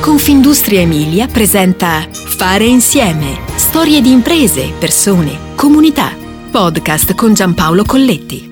Confindustria 0.00 0.80
Emilia 0.80 1.26
presenta 1.26 2.08
Fare 2.10 2.64
insieme. 2.64 3.38
Storie 3.56 4.00
di 4.00 4.10
imprese, 4.10 4.72
persone, 4.78 5.54
comunità. 5.54 6.16
Podcast 6.50 7.14
con 7.14 7.34
Giampaolo 7.34 7.84
Colletti. 7.84 8.48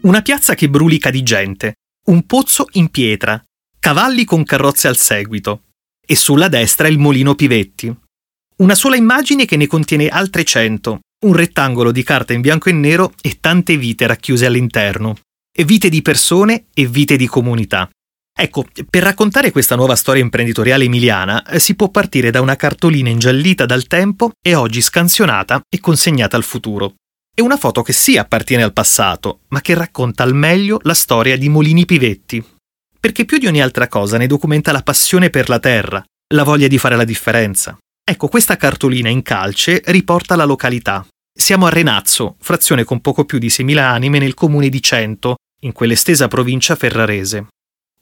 Una 0.00 0.22
piazza 0.22 0.54
che 0.54 0.70
brulica 0.70 1.10
di 1.10 1.22
gente, 1.22 1.74
un 2.06 2.24
pozzo 2.24 2.66
in 2.72 2.88
pietra, 2.88 3.44
cavalli 3.78 4.24
con 4.24 4.42
carrozze 4.42 4.88
al 4.88 4.96
seguito 4.96 5.64
e 6.04 6.16
sulla 6.16 6.48
destra 6.48 6.88
il 6.88 6.98
molino 6.98 7.34
Pivetti. 7.34 7.94
Una 8.56 8.74
sola 8.74 8.96
immagine 8.96 9.44
che 9.44 9.58
ne 9.58 9.66
contiene 9.66 10.08
altre 10.08 10.44
cento, 10.44 11.00
un 11.26 11.34
rettangolo 11.34 11.92
di 11.92 12.02
carta 12.02 12.32
in 12.32 12.40
bianco 12.40 12.70
e 12.70 12.72
nero 12.72 13.12
e 13.20 13.36
tante 13.38 13.76
vite 13.76 14.06
racchiuse 14.06 14.46
all'interno. 14.46 15.18
Vite 15.52 15.90
di 15.90 16.00
persone 16.00 16.64
e 16.72 16.86
vite 16.86 17.16
di 17.16 17.26
comunità. 17.26 17.90
Ecco, 18.36 18.64
per 18.90 19.04
raccontare 19.04 19.52
questa 19.52 19.76
nuova 19.76 19.94
storia 19.94 20.20
imprenditoriale 20.20 20.84
emiliana 20.84 21.46
eh, 21.46 21.60
si 21.60 21.76
può 21.76 21.88
partire 21.88 22.32
da 22.32 22.40
una 22.40 22.56
cartolina 22.56 23.08
ingiallita 23.08 23.64
dal 23.64 23.86
tempo 23.86 24.32
e 24.42 24.56
oggi 24.56 24.80
scansionata 24.80 25.62
e 25.68 25.78
consegnata 25.78 26.36
al 26.36 26.42
futuro. 26.42 26.94
È 27.32 27.40
una 27.40 27.56
foto 27.56 27.82
che 27.82 27.92
sì 27.92 28.16
appartiene 28.16 28.64
al 28.64 28.72
passato, 28.72 29.40
ma 29.48 29.60
che 29.60 29.74
racconta 29.74 30.24
al 30.24 30.34
meglio 30.34 30.80
la 30.82 30.94
storia 30.94 31.38
di 31.38 31.48
Molini 31.48 31.84
Pivetti. 31.84 32.44
Perché 32.98 33.24
più 33.24 33.38
di 33.38 33.46
ogni 33.46 33.62
altra 33.62 33.86
cosa 33.86 34.18
ne 34.18 34.26
documenta 34.26 34.72
la 34.72 34.82
passione 34.82 35.30
per 35.30 35.48
la 35.48 35.60
terra, 35.60 36.04
la 36.34 36.42
voglia 36.42 36.66
di 36.66 36.78
fare 36.78 36.96
la 36.96 37.04
differenza. 37.04 37.78
Ecco, 38.04 38.26
questa 38.26 38.56
cartolina 38.56 39.08
in 39.08 39.22
calce 39.22 39.80
riporta 39.86 40.34
la 40.34 40.44
località. 40.44 41.06
Siamo 41.32 41.66
a 41.66 41.70
Renazzo, 41.70 42.36
frazione 42.40 42.82
con 42.82 43.00
poco 43.00 43.24
più 43.24 43.38
di 43.38 43.48
6.000 43.48 43.78
anime 43.78 44.18
nel 44.18 44.34
comune 44.34 44.68
di 44.68 44.82
Cento, 44.82 45.36
in 45.62 45.72
quell'estesa 45.72 46.28
provincia 46.28 46.74
ferrarese. 46.76 47.46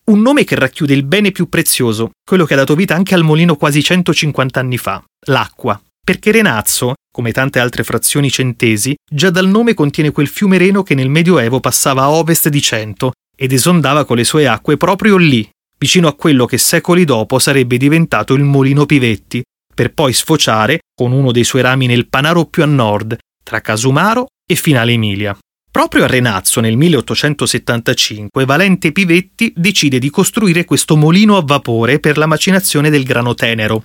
Un 0.05 0.21
nome 0.21 0.43
che 0.43 0.57
racchiude 0.57 0.95
il 0.95 1.05
bene 1.05 1.31
più 1.31 1.49
prezioso, 1.49 2.11
quello 2.29 2.45
che 2.45 2.55
ha 2.55 2.57
dato 2.57 2.75
vita 2.75 2.93
anche 2.93 3.15
al 3.15 3.23
molino 3.23 3.55
quasi 3.55 3.85
150 3.85 4.59
anni 4.59 4.77
fa, 4.77 5.01
l'acqua. 5.27 5.81
Perché 6.05 6.33
Renazzo, 6.33 6.95
come 7.09 7.31
tante 7.31 7.61
altre 7.61 7.85
frazioni 7.85 8.29
centesi, 8.29 8.97
già 9.09 9.31
dal 9.31 9.47
nome 9.47 9.75
contiene 9.75 10.11
quel 10.11 10.27
fiume 10.27 10.59
Reno 10.59 10.83
che 10.83 10.97
nel 10.97 11.09
Medioevo 11.09 11.61
passava 11.61 12.03
a 12.03 12.11
ovest 12.11 12.49
di 12.49 12.61
Cento 12.61 13.13
ed 13.37 13.53
esondava 13.53 14.05
con 14.05 14.17
le 14.17 14.25
sue 14.25 14.49
acque 14.49 14.77
proprio 14.77 15.17
lì, 15.17 15.49
vicino 15.79 16.09
a 16.09 16.15
quello 16.15 16.47
che 16.47 16.59
secoli 16.59 17.05
dopo 17.05 17.39
sarebbe 17.39 17.77
diventato 17.77 18.35
il 18.35 18.43
Molino 18.43 18.87
Pivetti, 18.87 19.41
per 19.73 19.95
poi 19.95 20.13
sfociare 20.13 20.81
con 20.93 21.13
uno 21.13 21.31
dei 21.31 21.45
suoi 21.45 21.63
rami 21.63 21.87
nel 21.87 22.09
Panaro 22.09 22.47
più 22.47 22.65
a 22.65 22.67
nord, 22.67 23.17
tra 23.45 23.61
Casumaro 23.61 24.27
e 24.45 24.57
Finale 24.57 24.93
Emilia. 24.93 25.39
Proprio 25.73 26.05
a 26.05 26.07
Renazzo 26.07 26.61
nel 26.61 26.77
1875 26.77 28.45
Valente 28.45 28.93
Pivetti 28.93 29.55
decide 29.57 29.99
di 29.99 30.11
costruire 30.11 30.67
questo 30.67 30.99
molino 30.99 31.39
a 31.39 31.43
vapore 31.43 31.99
per 31.99 32.19
la 32.19 32.27
macinazione 32.27 32.91
del 32.91 33.05
grano 33.05 33.35
tenero. 33.35 33.83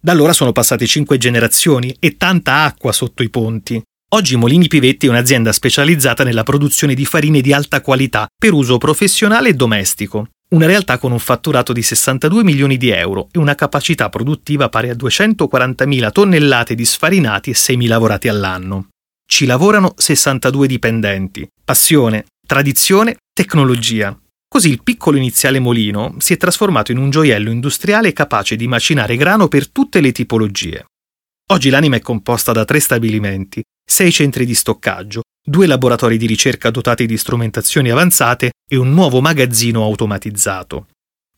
Da 0.00 0.10
allora 0.10 0.32
sono 0.32 0.50
passate 0.50 0.88
cinque 0.88 1.18
generazioni 1.18 1.94
e 2.00 2.16
tanta 2.16 2.64
acqua 2.64 2.90
sotto 2.90 3.22
i 3.22 3.30
ponti. 3.30 3.80
Oggi 4.12 4.34
Molini 4.34 4.66
Pivetti 4.66 5.06
è 5.06 5.08
un'azienda 5.08 5.52
specializzata 5.52 6.24
nella 6.24 6.42
produzione 6.42 6.94
di 6.94 7.04
farine 7.04 7.40
di 7.40 7.52
alta 7.52 7.80
qualità 7.80 8.26
per 8.36 8.52
uso 8.52 8.76
professionale 8.78 9.50
e 9.50 9.54
domestico. 9.54 10.30
Una 10.48 10.66
realtà 10.66 10.98
con 10.98 11.12
un 11.12 11.20
fatturato 11.20 11.72
di 11.72 11.82
62 11.82 12.42
milioni 12.42 12.76
di 12.76 12.90
euro 12.90 13.28
e 13.30 13.38
una 13.38 13.54
capacità 13.54 14.08
produttiva 14.08 14.68
pari 14.68 14.88
a 14.88 14.94
240.000 14.94 16.10
tonnellate 16.10 16.74
di 16.74 16.84
sfarinati 16.84 17.50
e 17.50 17.54
semi 17.54 17.86
lavorati 17.86 18.26
all'anno 18.26 18.88
ci 19.32 19.46
lavorano 19.46 19.94
62 19.96 20.66
dipendenti. 20.66 21.48
Passione, 21.64 22.26
tradizione, 22.44 23.18
tecnologia. 23.32 24.14
Così 24.46 24.68
il 24.68 24.82
piccolo 24.82 25.16
iniziale 25.16 25.60
molino 25.60 26.16
si 26.18 26.32
è 26.32 26.36
trasformato 26.36 26.90
in 26.90 26.98
un 26.98 27.10
gioiello 27.10 27.50
industriale 27.50 28.12
capace 28.12 28.56
di 28.56 28.66
macinare 28.66 29.16
grano 29.16 29.46
per 29.46 29.68
tutte 29.68 30.00
le 30.00 30.10
tipologie. 30.10 30.84
Oggi 31.52 31.70
l'anima 31.70 31.94
è 31.94 32.00
composta 32.00 32.50
da 32.50 32.64
tre 32.64 32.80
stabilimenti, 32.80 33.62
sei 33.88 34.10
centri 34.10 34.44
di 34.44 34.54
stoccaggio, 34.54 35.22
due 35.42 35.68
laboratori 35.68 36.18
di 36.18 36.26
ricerca 36.26 36.70
dotati 36.70 37.06
di 37.06 37.16
strumentazioni 37.16 37.88
avanzate 37.90 38.50
e 38.68 38.76
un 38.76 38.92
nuovo 38.92 39.20
magazzino 39.20 39.84
automatizzato. 39.84 40.88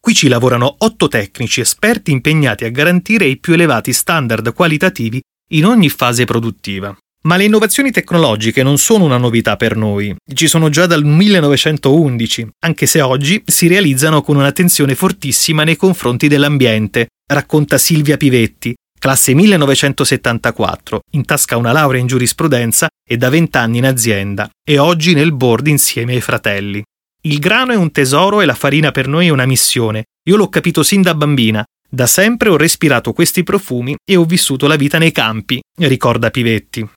Qui 0.01 0.15
ci 0.15 0.29
lavorano 0.29 0.77
otto 0.79 1.09
tecnici 1.09 1.61
esperti 1.61 2.11
impegnati 2.11 2.65
a 2.65 2.71
garantire 2.71 3.27
i 3.27 3.39
più 3.39 3.53
elevati 3.53 3.93
standard 3.93 4.55
qualitativi 4.55 5.21
in 5.51 5.67
ogni 5.67 5.91
fase 5.91 6.25
produttiva. 6.25 6.97
Ma 7.25 7.37
le 7.37 7.45
innovazioni 7.45 7.93
tecnologiche 7.93 8.65
non 8.65 8.79
sono 8.79 9.05
una 9.05 9.17
novità 9.17 9.57
per 9.57 9.77
noi, 9.77 10.15
ci 10.35 10.49
sono 10.49 10.71
già 10.71 10.87
dal 10.87 11.05
1911, 11.05 12.49
anche 12.65 12.87
se 12.87 13.01
oggi 13.01 13.43
si 13.47 13.69
realizzano 13.69 14.23
con 14.23 14.37
un'attenzione 14.37 14.97
fortissima 14.97 15.63
nei 15.63 15.77
confronti 15.77 16.27
dell'ambiente, 16.27 17.11
racconta 17.33 17.79
Silvia 17.79 18.17
Pivetti, 18.17 18.75
classe 18.99 19.35
1974, 19.35 21.01
in 21.13 21.25
tasca 21.25 21.57
una 21.57 21.71
laurea 21.71 22.01
in 22.01 22.09
giurisprudenza 22.09 22.89
e 23.09 23.17
da 23.17 23.29
20 23.29 23.57
anni 23.57 23.79
in 23.79 23.87
azienda, 23.87 24.51
e 24.65 24.79
oggi 24.79 25.15
nel 25.15 25.33
board 25.33 25.69
insieme 25.69 26.15
ai 26.15 26.21
fratelli. 26.21 26.83
Il 27.25 27.39
grano 27.39 27.71
è 27.71 27.77
un 27.77 27.93
tesoro 27.93 28.41
e 28.41 28.47
la 28.47 28.55
farina 28.55 28.91
per 28.91 29.07
noi 29.07 29.29
è 29.29 29.31
una 29.31 29.47
missione. 29.47 30.07
Io 30.29 30.37
l'ho 30.37 30.49
capito 30.49 30.83
sin 30.83 31.03
da 31.03 31.15
bambina. 31.15 31.65
Da 31.89 32.07
sempre 32.07 32.49
ho 32.49 32.57
respirato 32.57 33.13
questi 33.13 33.45
profumi 33.45 33.95
e 34.05 34.17
ho 34.17 34.25
vissuto 34.25 34.67
la 34.67 34.77
vita 34.77 34.99
nei 34.99 35.13
campi, 35.13 35.61
ricorda 35.77 36.31
Pivetti. 36.31 36.89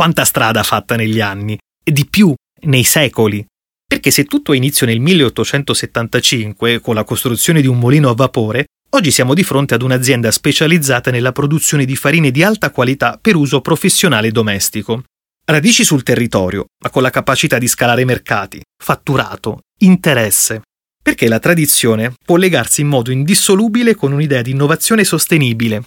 Quanta 0.00 0.24
strada 0.24 0.62
fatta 0.62 0.96
negli 0.96 1.20
anni, 1.20 1.58
e 1.84 1.92
di 1.92 2.06
più 2.06 2.32
nei 2.62 2.84
secoli. 2.84 3.44
Perché 3.86 4.10
se 4.10 4.24
tutto 4.24 4.52
ha 4.52 4.56
inizio 4.56 4.86
nel 4.86 4.98
1875, 4.98 6.80
con 6.80 6.94
la 6.94 7.04
costruzione 7.04 7.60
di 7.60 7.66
un 7.66 7.78
molino 7.78 8.08
a 8.08 8.14
vapore, 8.14 8.64
oggi 8.92 9.10
siamo 9.10 9.34
di 9.34 9.42
fronte 9.42 9.74
ad 9.74 9.82
un'azienda 9.82 10.30
specializzata 10.30 11.10
nella 11.10 11.32
produzione 11.32 11.84
di 11.84 11.96
farine 11.96 12.30
di 12.30 12.42
alta 12.42 12.70
qualità 12.70 13.18
per 13.20 13.36
uso 13.36 13.60
professionale 13.60 14.28
e 14.28 14.32
domestico. 14.32 15.02
Radici 15.44 15.84
sul 15.84 16.02
territorio, 16.02 16.64
ma 16.82 16.88
con 16.88 17.02
la 17.02 17.10
capacità 17.10 17.58
di 17.58 17.68
scalare 17.68 18.06
mercati, 18.06 18.58
fatturato, 18.82 19.64
interesse. 19.80 20.62
Perché 21.02 21.28
la 21.28 21.40
tradizione 21.40 22.14
può 22.24 22.36
legarsi 22.36 22.80
in 22.80 22.86
modo 22.86 23.10
indissolubile 23.10 23.94
con 23.94 24.12
un'idea 24.12 24.40
di 24.40 24.52
innovazione 24.52 25.04
sostenibile. 25.04 25.84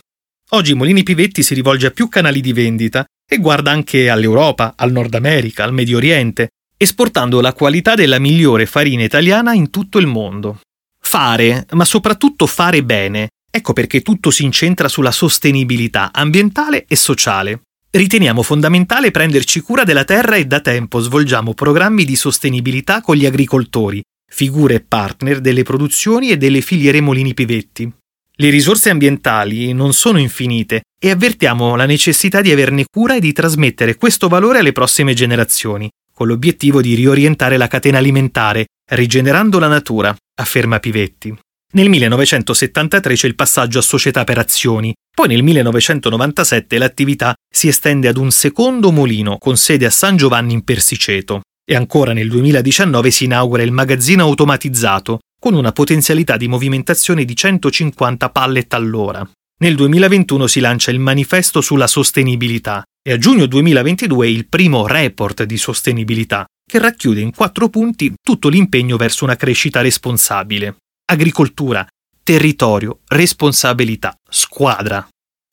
Oggi 0.51 0.75
Molini 0.75 1.01
Pivetti 1.01 1.41
si 1.41 1.55
rivolge 1.55 1.87
a 1.87 1.91
più 1.91 2.09
canali 2.09 2.41
di 2.41 2.53
vendita 2.53 3.03
e 3.27 3.37
guarda 3.37 3.71
anche 3.71 4.09
all'Europa, 4.09 4.73
al 4.75 4.91
Nord 4.91 5.13
America, 5.15 5.63
al 5.63 5.73
Medio 5.73 5.97
Oriente, 5.97 6.49
esportando 6.77 7.41
la 7.41 7.53
qualità 7.53 7.95
della 7.95 8.19
migliore 8.19 8.65
farina 8.65 9.03
italiana 9.03 9.53
in 9.53 9.69
tutto 9.69 9.97
il 9.97 10.07
mondo. 10.07 10.59
Fare, 10.99 11.65
ma 11.71 11.85
soprattutto 11.85 12.45
fare 12.45 12.83
bene. 12.83 13.29
Ecco 13.49 13.73
perché 13.73 14.01
tutto 14.01 14.31
si 14.31 14.43
incentra 14.43 14.87
sulla 14.87 15.11
sostenibilità 15.11 16.11
ambientale 16.11 16.85
e 16.87 16.95
sociale. 16.95 17.61
Riteniamo 17.91 18.41
fondamentale 18.41 19.11
prenderci 19.11 19.59
cura 19.59 19.83
della 19.83 20.03
terra 20.03 20.35
e 20.35 20.45
da 20.45 20.59
tempo 20.59 20.99
svolgiamo 20.99 21.53
programmi 21.53 22.05
di 22.05 22.15
sostenibilità 22.15 23.01
con 23.01 23.15
gli 23.15 23.27
agricoltori, 23.27 24.01
figure 24.27 24.79
partner 24.79 25.39
delle 25.39 25.61
produzioni 25.61 26.29
e 26.31 26.37
delle 26.37 26.61
filiere 26.61 27.01
Molini 27.01 27.35
Pivetti. 27.35 27.93
Le 28.35 28.49
risorse 28.49 28.89
ambientali 28.89 29.73
non 29.73 29.93
sono 29.93 30.17
infinite 30.17 30.81
e 31.03 31.11
avvertiamo 31.11 31.75
la 31.75 31.85
necessità 31.85 32.39
di 32.39 32.49
averne 32.49 32.85
cura 32.89 33.17
e 33.17 33.19
di 33.19 33.33
trasmettere 33.33 33.97
questo 33.97 34.29
valore 34.29 34.59
alle 34.59 34.71
prossime 34.71 35.13
generazioni, 35.13 35.89
con 36.13 36.27
l'obiettivo 36.27 36.79
di 36.79 36.95
riorientare 36.95 37.57
la 37.57 37.67
catena 37.67 37.97
alimentare, 37.97 38.67
rigenerando 38.91 39.59
la 39.59 39.67
natura, 39.67 40.15
afferma 40.39 40.79
Pivetti. 40.79 41.37
Nel 41.73 41.89
1973 41.89 43.15
c'è 43.15 43.27
il 43.27 43.35
passaggio 43.35 43.79
a 43.79 43.81
società 43.81 44.23
per 44.23 44.37
azioni, 44.37 44.93
poi 45.13 45.27
nel 45.27 45.43
1997 45.43 46.77
l'attività 46.77 47.33
si 47.53 47.67
estende 47.67 48.07
ad 48.07 48.15
un 48.15 48.31
secondo 48.31 48.89
molino 48.93 49.37
con 49.39 49.57
sede 49.57 49.85
a 49.85 49.89
San 49.89 50.15
Giovanni 50.15 50.53
in 50.53 50.63
Persiceto 50.63 51.41
e 51.69 51.75
ancora 51.75 52.13
nel 52.13 52.29
2019 52.29 53.11
si 53.11 53.25
inaugura 53.25 53.63
il 53.63 53.73
magazzino 53.73 54.23
automatizzato 54.23 55.19
con 55.37 55.53
una 55.53 55.73
potenzialità 55.73 56.37
di 56.37 56.47
movimentazione 56.47 57.25
di 57.25 57.35
150 57.35 58.29
pallet 58.29 58.73
all'ora. 58.73 59.29
Nel 59.63 59.75
2021 59.75 60.45
si 60.47 60.59
lancia 60.59 60.91
il 60.91 60.99
manifesto 60.99 61.61
sulla 61.61 61.87
sostenibilità 61.87 62.83
e 63.01 63.13
a 63.13 63.17
giugno 63.17 63.45
2022 63.45 64.29
il 64.29 64.45
primo 64.45 64.87
report 64.87 65.43
di 65.43 65.55
sostenibilità, 65.55 66.43
che 66.69 66.79
racchiude 66.79 67.21
in 67.21 67.33
quattro 67.33 67.69
punti 67.69 68.13
tutto 68.21 68.49
l'impegno 68.49 68.97
verso 68.97 69.23
una 69.23 69.37
crescita 69.37 69.79
responsabile. 69.79 70.75
Agricoltura, 71.05 71.87
territorio, 72.23 72.99
responsabilità, 73.07 74.13
squadra. 74.29 75.07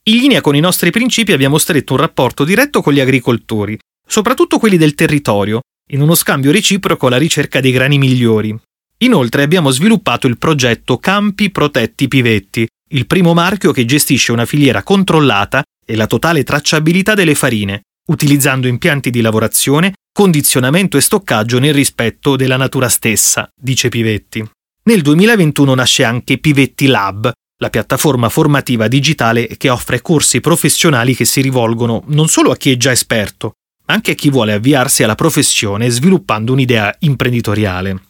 In 0.09 0.17
linea 0.17 0.41
con 0.41 0.57
i 0.57 0.61
nostri 0.61 0.91
principi 0.91 1.31
abbiamo 1.31 1.59
stretto 1.59 1.93
un 1.93 2.01
rapporto 2.01 2.43
diretto 2.43 2.83
con 2.83 2.93
gli 2.93 3.01
agricoltori, 3.01 3.79
soprattutto 4.05 4.59
quelli 4.59 4.77
del 4.77 4.97
territorio, 4.97 5.61
in 5.93 6.01
uno 6.01 6.17
scambio 6.17 6.51
reciproco 6.51 7.07
alla 7.07 7.17
ricerca 7.17 7.61
dei 7.61 7.71
grani 7.71 7.97
migliori, 7.97 8.59
Inoltre 9.03 9.43
abbiamo 9.43 9.71
sviluppato 9.71 10.27
il 10.27 10.37
progetto 10.37 10.99
Campi 10.99 11.51
Protetti 11.51 12.07
Pivetti, 12.07 12.69
il 12.93 13.07
primo 13.07 13.35
marchio 13.35 13.73
che 13.73 13.85
gestisce 13.85 14.33
una 14.33 14.47
filiera 14.47 14.83
controllata 14.83 15.63
e 15.85 15.95
la 15.97 16.07
totale 16.07 16.43
tracciabilità 16.43 17.15
delle 17.15 17.35
farine, 17.35 17.83
utilizzando 18.09 18.67
impianti 18.67 19.11
di 19.11 19.21
lavorazione, 19.21 19.95
condizionamento 20.13 20.97
e 20.97 21.01
stoccaggio 21.01 21.59
nel 21.59 21.75
rispetto 21.75 22.37
della 22.37 22.57
natura 22.57 22.89
stessa, 22.89 23.49
dice 23.55 23.89
Pivetti. 23.89 24.49
Nel 24.85 25.03
2021 25.03 25.75
nasce 25.75 26.05
anche 26.05 26.39
Pivetti 26.39 26.87
Lab, 26.87 27.31
la 27.59 27.71
piattaforma 27.71 28.29
formativa 28.29 28.89
digitale 28.89 29.47
che 29.57 29.69
offre 29.69 30.01
corsi 30.01 30.41
professionali 30.41 31.15
che 31.15 31.25
si 31.25 31.41
rivolgono 31.43 32.03
non 32.07 32.27
solo 32.29 32.51
a 32.51 32.57
chi 32.57 32.73
è 32.73 32.77
già 32.77 32.91
esperto, 32.91 33.53
ma 33.87 33.95
anche 33.95 34.13
a 34.13 34.15
chi 34.15 34.31
vuole 34.31 34.55
avviarsi 34.55 35.03
alla 35.03 35.15
professione 35.15 35.91
sviluppando 35.91 36.53
un'idea 36.53 36.95
imprenditoriale. 37.01 38.01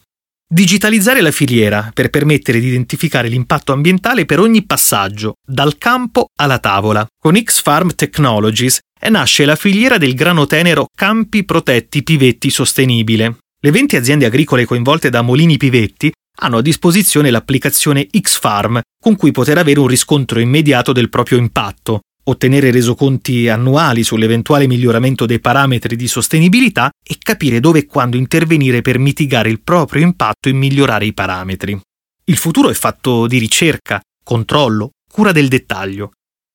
Digitalizzare 0.53 1.21
la 1.21 1.31
filiera 1.31 1.91
per 1.93 2.09
permettere 2.09 2.59
di 2.59 2.67
identificare 2.67 3.29
l'impatto 3.29 3.71
ambientale 3.71 4.25
per 4.25 4.41
ogni 4.41 4.65
passaggio, 4.65 5.35
dal 5.41 5.77
campo 5.77 6.25
alla 6.37 6.59
tavola. 6.59 7.07
Con 7.17 7.41
X-Farm 7.41 7.95
Technologies 7.95 8.79
nasce 9.07 9.45
la 9.45 9.55
filiera 9.55 9.97
del 9.97 10.13
grano 10.13 10.47
tenero 10.47 10.87
Campi 10.93 11.45
Protetti 11.45 12.03
Pivetti 12.03 12.49
Sostenibile. 12.49 13.37
Le 13.61 13.71
20 13.71 13.95
aziende 13.95 14.25
agricole 14.25 14.65
coinvolte 14.65 15.09
da 15.09 15.21
Molini 15.21 15.55
Pivetti 15.55 16.11
hanno 16.41 16.57
a 16.57 16.61
disposizione 16.61 17.31
l'applicazione 17.31 18.09
X-Farm, 18.11 18.81
con 19.01 19.15
cui 19.15 19.31
poter 19.31 19.57
avere 19.57 19.79
un 19.79 19.87
riscontro 19.87 20.41
immediato 20.41 20.91
del 20.91 21.07
proprio 21.07 21.37
impatto, 21.37 22.01
ottenere 22.23 22.71
resoconti 22.71 23.47
annuali 23.49 24.03
sull'eventuale 24.03 24.67
miglioramento 24.67 25.25
dei 25.25 25.39
parametri 25.39 25.95
di 25.95 26.07
sostenibilità 26.07 26.89
e 27.03 27.17
capire 27.17 27.59
dove 27.59 27.79
e 27.79 27.85
quando 27.85 28.17
intervenire 28.17 28.81
per 28.81 28.99
mitigare 28.99 29.49
il 29.49 29.61
proprio 29.61 30.03
impatto 30.03 30.49
e 30.49 30.53
migliorare 30.53 31.05
i 31.05 31.13
parametri. 31.13 31.79
Il 32.25 32.37
futuro 32.37 32.69
è 32.69 32.73
fatto 32.73 33.27
di 33.27 33.37
ricerca, 33.37 34.01
controllo, 34.23 34.91
cura 35.11 35.31
del 35.31 35.47
dettaglio. 35.47 36.11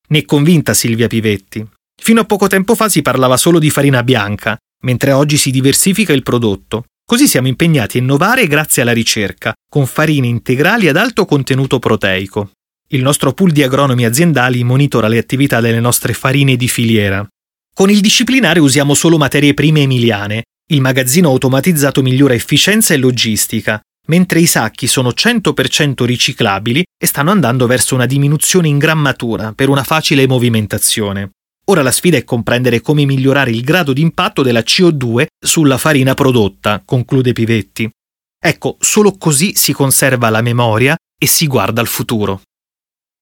Ne 0.09 0.19
è 0.21 0.25
convinta 0.25 0.75
Silvia 0.75 1.09
Pivetti. 1.09 1.67
Fino 2.01 2.21
a 2.21 2.25
poco 2.25 2.47
tempo 2.47 2.75
fa 2.75 2.89
si 2.89 3.03
parlava 3.03 3.37
solo 3.37 3.59
di 3.59 3.71
farina 3.71 4.03
bianca, 4.03 4.57
mentre 4.85 5.13
oggi 5.13 5.37
si 5.37 5.51
diversifica 5.51 6.13
il 6.13 6.23
prodotto. 6.23 6.85
Così 7.05 7.27
siamo 7.29 7.49
impegnati 7.49 7.99
a 7.99 8.01
innovare 8.01 8.47
grazie 8.47 8.83
alla 8.83 8.93
ricerca, 8.93 9.53
con 9.69 9.87
farine 9.87 10.27
integrali 10.27 10.89
ad 10.89 10.97
alto 10.97 11.25
contenuto 11.25 11.79
proteico. 11.79 12.51
Il 12.91 13.03
nostro 13.03 13.33
pool 13.33 13.51
di 13.51 13.65
agronomi 13.65 14.05
aziendali 14.05 14.63
monitora 14.63 15.09
le 15.09 15.19
attività 15.19 15.61
delle 15.61 15.81
nostre 15.81 16.13
farine 16.13 16.55
di 16.55 16.69
filiera. 16.69 17.27
Con 17.75 17.91
il 17.91 18.01
disciplinare 18.01 18.61
usiamo 18.61 18.95
solo 18.95 19.19
materie 19.19 19.55
prime 19.55 19.81
emiliane. 19.81 20.45
Il 20.71 20.81
magazzino 20.81 21.29
automatizzato 21.29 22.01
migliora 22.01 22.35
efficienza 22.35 22.95
e 22.95 22.99
logistica, 22.99 23.81
mentre 24.07 24.39
i 24.39 24.47
sacchi 24.47 24.87
sono 24.87 25.09
100% 25.09 26.05
riciclabili 26.05 26.85
e 26.97 27.07
stanno 27.07 27.33
andando 27.33 27.67
verso 27.67 27.97
una 27.97 28.07
diminuzione 28.07 28.69
in 28.69 28.79
grammatura 28.79 29.53
per 29.53 29.69
una 29.69 29.83
facile 29.83 30.29
movimentazione. 30.29 31.31
Ora 31.65 31.83
la 31.83 31.91
sfida 31.91 32.17
è 32.17 32.23
comprendere 32.23 32.81
come 32.81 33.05
migliorare 33.05 33.51
il 33.51 33.63
grado 33.63 33.93
di 33.93 34.01
impatto 34.01 34.43
della 34.43 34.61
CO2 34.61 35.27
sulla 35.45 35.77
farina 35.77 36.15
prodotta, 36.15 36.81
conclude 36.85 37.33
Pivetti. 37.33 37.91
Ecco, 38.39 38.77
solo 38.79 39.17
così 39.19 39.57
si 39.57 39.73
conserva 39.73 40.31
la 40.31 40.41
memoria 40.41 40.97
e 41.19 41.27
si 41.27 41.49
guarda 41.49 41.81
al 41.81 41.89
futuro. 41.89 42.43